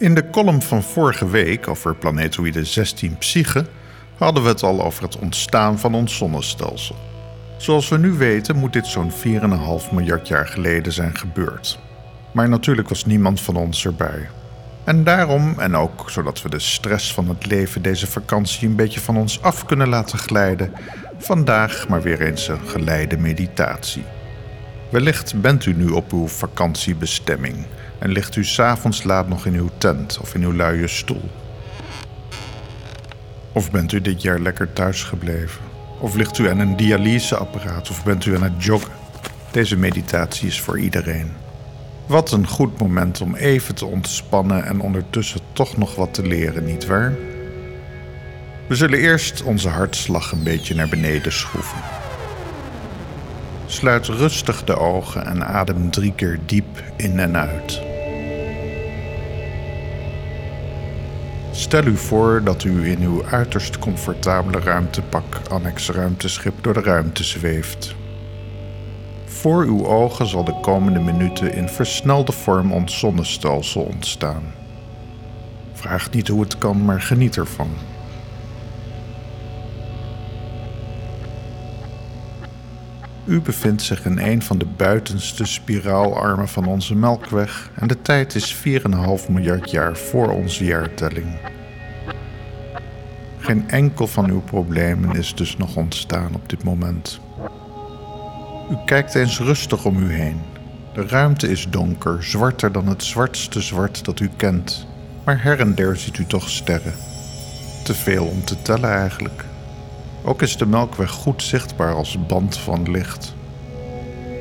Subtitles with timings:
[0.00, 3.66] In de column van vorige week over planetoïde 16 Psyche
[4.16, 6.96] hadden we het al over het ontstaan van ons zonnestelsel.
[7.56, 9.18] Zoals we nu weten moet dit zo'n 4,5
[9.92, 11.78] miljard jaar geleden zijn gebeurd.
[12.32, 14.28] Maar natuurlijk was niemand van ons erbij.
[14.84, 19.00] En daarom, en ook zodat we de stress van het leven deze vakantie een beetje
[19.00, 20.72] van ons af kunnen laten glijden,
[21.18, 24.04] vandaag maar weer eens een geleide meditatie.
[24.90, 27.66] Wellicht bent u nu op uw vakantiebestemming
[28.00, 31.30] en ligt u s'avonds laat nog in uw tent of in uw luie stoel.
[33.52, 35.60] Of bent u dit jaar lekker thuis gebleven?
[35.98, 38.92] Of ligt u aan een dialyseapparaat of bent u aan het joggen?
[39.50, 41.32] Deze meditatie is voor iedereen.
[42.06, 46.64] Wat een goed moment om even te ontspannen en ondertussen toch nog wat te leren,
[46.64, 47.14] nietwaar?
[48.66, 51.78] We zullen eerst onze hartslag een beetje naar beneden schroeven.
[53.66, 57.89] Sluit rustig de ogen en adem drie keer diep in en uit.
[61.60, 67.24] Stel u voor dat u in uw uiterst comfortabele ruimtepak annex ruimteschip door de ruimte
[67.24, 67.94] zweeft.
[69.24, 74.42] Voor uw ogen zal de komende minuten in versnelde vorm ons zonnestelsel ontstaan.
[75.72, 77.70] Vraag niet hoe het kan, maar geniet ervan.
[83.30, 88.34] U bevindt zich in een van de buitenste spiraalarmen van onze Melkweg en de tijd
[88.34, 88.62] is 4,5
[89.28, 91.38] miljard jaar voor onze jaartelling.
[93.38, 97.20] Geen enkel van uw problemen is dus nog ontstaan op dit moment.
[98.70, 100.40] U kijkt eens rustig om u heen.
[100.94, 104.86] De ruimte is donker, zwarter dan het zwartste zwart dat u kent,
[105.24, 106.94] maar her en der ziet u toch sterren.
[107.84, 109.44] Te veel om te tellen eigenlijk.
[110.24, 113.34] Ook is de Melkweg goed zichtbaar als band van licht.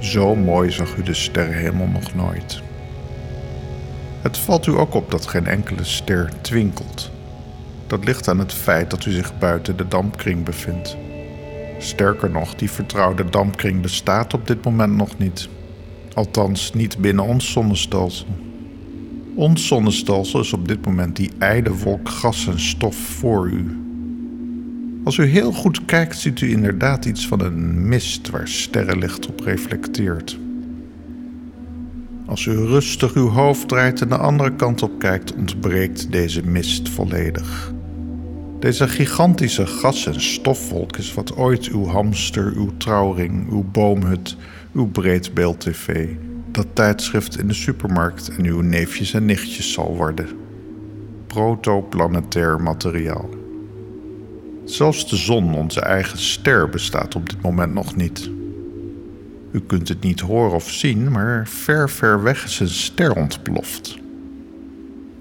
[0.00, 2.62] Zo mooi zag u de sterrenhemel nog nooit.
[4.22, 7.10] Het valt u ook op dat geen enkele ster twinkelt.
[7.86, 10.96] Dat ligt aan het feit dat u zich buiten de dampkring bevindt.
[11.78, 15.48] Sterker nog, die vertrouwde dampkring bestaat op dit moment nog niet.
[16.14, 18.26] Althans, niet binnen ons zonnestelsel.
[19.34, 21.30] Ons zonnestelsel is op dit moment die
[21.82, 23.87] wolk gas en stof voor u,
[25.08, 29.40] als u heel goed kijkt, ziet u inderdaad iets van een mist waar sterrenlicht op
[29.40, 30.38] reflecteert.
[32.26, 36.88] Als u rustig uw hoofd draait en de andere kant op kijkt, ontbreekt deze mist
[36.88, 37.72] volledig.
[38.60, 44.36] Deze gigantische gas- en stofwolk is wat ooit uw hamster, uw trouwring, uw boomhut,
[44.74, 46.08] uw breedbeeld-tv,
[46.50, 50.28] dat tijdschrift in de supermarkt en uw neefjes en nichtjes zal worden.
[51.26, 53.37] Protoplanetair materiaal.
[54.68, 58.30] Zelfs de zon, onze eigen ster, bestaat op dit moment nog niet.
[59.52, 63.98] U kunt het niet horen of zien, maar ver, ver weg is een ster ontploft.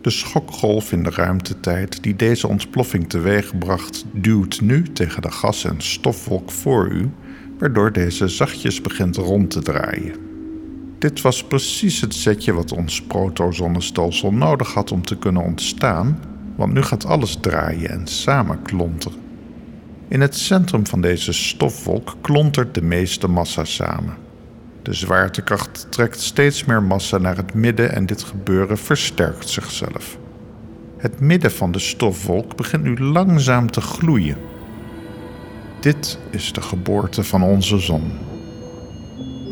[0.01, 5.81] De schokgolf in de ruimtetijd die deze ontploffing teweegbracht, duwt nu tegen de gas- en
[5.81, 7.09] stofwolk voor u,
[7.57, 10.15] waardoor deze zachtjes begint rond te draaien.
[10.99, 16.19] Dit was precies het setje wat ons protozonnestelsel nodig had om te kunnen ontstaan,
[16.55, 19.26] want nu gaat alles draaien en samen klonteren.
[20.09, 24.15] In het centrum van deze stofwolk klontert de meeste massa samen.
[24.81, 30.17] De zwaartekracht trekt steeds meer massa naar het midden en dit gebeuren versterkt zichzelf.
[30.97, 34.37] Het midden van de stofwolk begint nu langzaam te gloeien.
[35.79, 38.11] Dit is de geboorte van onze zon.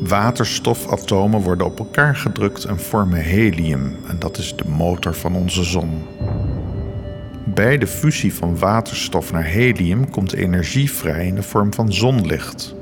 [0.04, 5.64] Waterstofatomen worden op elkaar gedrukt en vormen helium, en dat is de motor van onze
[5.64, 6.06] zon.
[7.56, 12.76] Bij de fusie van waterstof naar helium komt energie vrij in de vorm van zonlicht,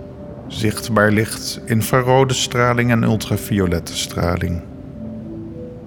[0.48, 4.62] zichtbaar licht, infrarode straling en ultraviolette straling.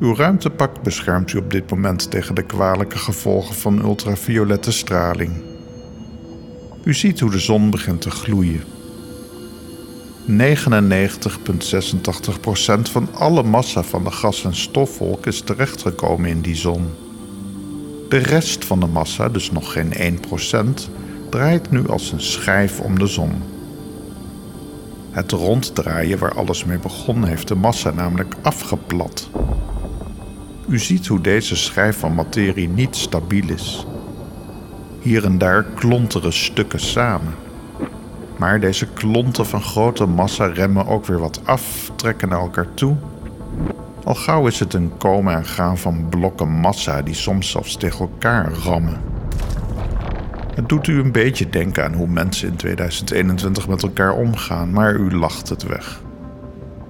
[0.01, 5.33] Uw ruimtepak beschermt u op dit moment tegen de kwalijke gevolgen van ultraviolette straling.
[6.85, 8.65] U ziet hoe de zon begint te gloeien.
[10.27, 17.06] 99,86% van alle massa van de gas- en stofwolk is terechtgekomen in die zon.
[18.09, 20.91] De rest van de massa, dus nog geen 1%,
[21.31, 23.43] draait nu als een schijf om de zon.
[25.11, 29.31] Het ronddraaien waar alles mee begon heeft de massa namelijk afgeplat.
[30.69, 33.87] U ziet hoe deze schijf van materie niet stabiel is.
[35.01, 37.35] Hier en daar klonteren stukken samen.
[38.37, 42.97] Maar deze klonten van grote massa remmen ook weer wat af, trekken naar elkaar toe
[44.07, 48.01] al gauw is het een komen en gaan van blokken massa die soms zelfs tegen
[48.01, 49.01] elkaar rammen.
[50.55, 54.95] Het doet u een beetje denken aan hoe mensen in 2021 met elkaar omgaan, maar
[54.95, 56.03] u lacht het weg.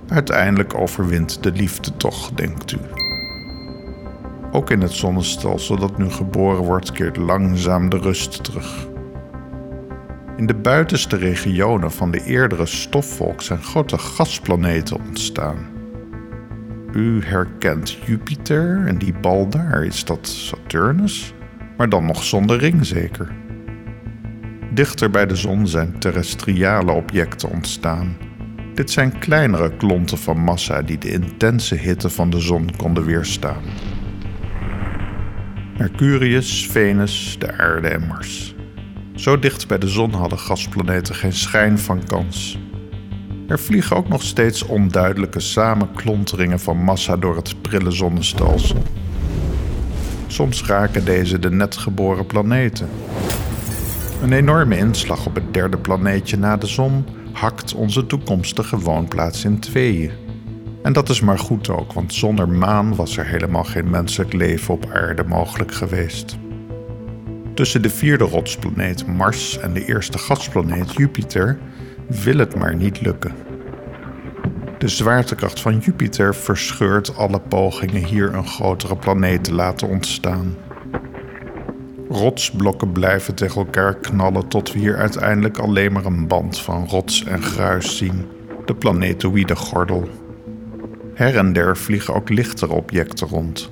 [0.08, 2.78] Uiteindelijk overwint de liefde toch, denkt u.
[4.52, 8.86] Ook in het zonnestelsel dat nu geboren wordt, keert langzaam de rust terug.
[10.36, 15.75] In de buitenste regionen van de eerdere stofwolk zijn grote gasplaneten ontstaan.
[16.96, 21.34] U herkent Jupiter en die bal daar, is dat Saturnus?
[21.76, 23.34] Maar dan nog zonder ring zeker.
[24.72, 28.16] Dichter bij de zon zijn terrestriale objecten ontstaan.
[28.74, 33.62] Dit zijn kleinere klonten van massa die de intense hitte van de zon konden weerstaan.
[35.78, 38.54] Mercurius, Venus, de aarde en Mars.
[39.14, 42.58] Zo dicht bij de zon hadden gasplaneten geen schijn van kans.
[43.46, 48.82] Er vliegen ook nog steeds onduidelijke samenklonteringen van massa door het prille zonnestelsel.
[50.26, 52.88] Soms raken deze de net geboren planeten.
[54.22, 59.58] Een enorme inslag op het derde planeetje na de zon hakt onze toekomstige woonplaats in
[59.58, 60.10] tweeën.
[60.82, 64.74] En dat is maar goed ook, want zonder maan was er helemaal geen menselijk leven
[64.74, 66.38] op aarde mogelijk geweest.
[67.54, 71.58] Tussen de vierde rotsplaneet Mars en de eerste gasplaneet Jupiter
[72.08, 73.32] wil het maar niet lukken.
[74.78, 80.54] De zwaartekracht van Jupiter verscheurt alle pogingen hier een grotere planeet te laten ontstaan.
[82.08, 87.24] Rotsblokken blijven tegen elkaar knallen tot we hier uiteindelijk alleen maar een band van rots
[87.24, 88.26] en gruis zien,
[88.64, 90.08] de planetoïde gordel.
[91.14, 93.70] Her en der vliegen ook lichtere objecten rond.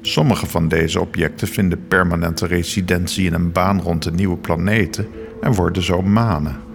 [0.00, 5.06] Sommige van deze objecten vinden permanente residentie in een baan rond de nieuwe planeten
[5.40, 6.67] en worden zo manen.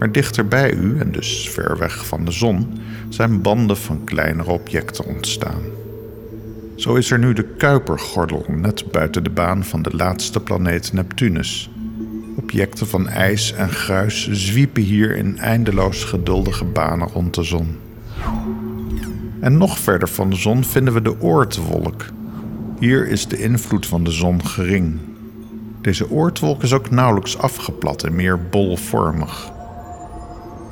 [0.00, 4.50] Maar dichter bij u, en dus ver weg van de zon, zijn banden van kleinere
[4.50, 5.62] objecten ontstaan.
[6.74, 11.70] Zo is er nu de Kuipergordel net buiten de baan van de laatste planeet Neptunus.
[12.36, 17.76] Objecten van ijs en gruis zwiepen hier in eindeloos geduldige banen rond de zon.
[19.40, 22.04] En nog verder van de zon vinden we de Oortwolk.
[22.78, 24.98] Hier is de invloed van de zon gering.
[25.80, 29.58] Deze oortwolk is ook nauwelijks afgeplat en meer bolvormig.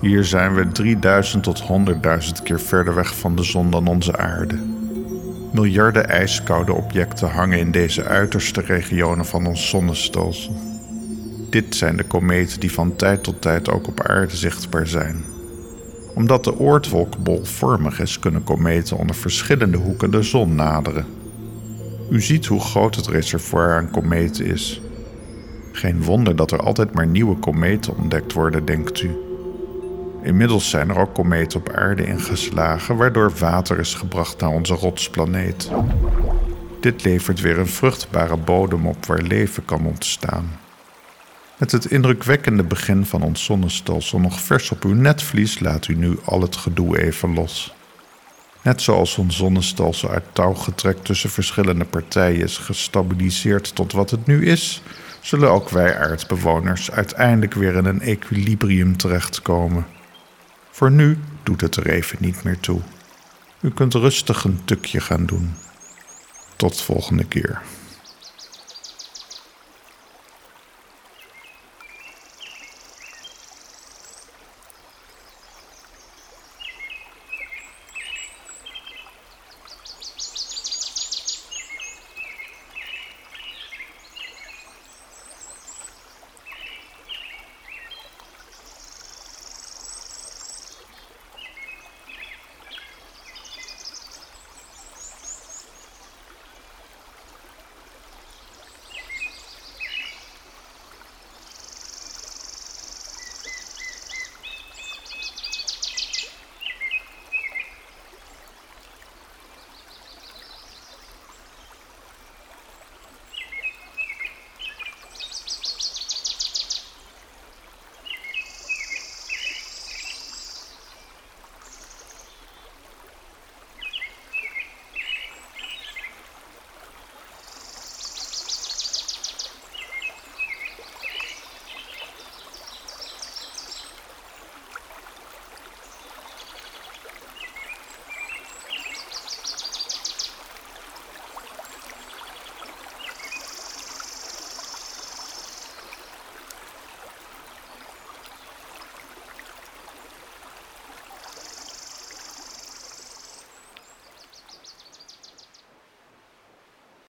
[0.00, 4.58] Hier zijn we 3000 tot 100.000 keer verder weg van de zon dan onze aarde.
[5.52, 10.56] Miljarden ijskoude objecten hangen in deze uiterste regionen van ons zonnestelsel.
[11.50, 15.24] Dit zijn de kometen die van tijd tot tijd ook op aarde zichtbaar zijn.
[16.14, 21.06] Omdat de oortwolk bolvormig is, kunnen kometen onder verschillende hoeken de zon naderen.
[22.10, 24.80] U ziet hoe groot het reservoir aan kometen is.
[25.72, 29.27] Geen wonder dat er altijd maar nieuwe kometen ontdekt worden, denkt u.
[30.22, 35.70] Inmiddels zijn er ook kometen op aarde ingeslagen, waardoor water is gebracht naar onze rotsplaneet.
[36.80, 40.58] Dit levert weer een vruchtbare bodem op waar leven kan ontstaan.
[41.58, 46.18] Met het indrukwekkende begin van ons zonnestelsel nog vers op uw netvlies laat u nu
[46.24, 47.74] al het gedoe even los.
[48.62, 54.26] Net zoals ons zonnestelsel uit touw getrekt tussen verschillende partijen is gestabiliseerd tot wat het
[54.26, 54.82] nu is,
[55.20, 59.86] zullen ook wij aardbewoners uiteindelijk weer in een equilibrium terechtkomen.
[60.78, 62.80] Voor nu doet het er even niet meer toe.
[63.60, 65.54] U kunt rustig een tukje gaan doen.
[66.56, 67.62] Tot volgende keer.